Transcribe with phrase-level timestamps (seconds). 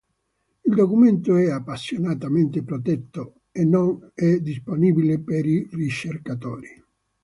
[0.65, 6.83] Il documento è appositamente protetto e non è disponibile per i ricercatori.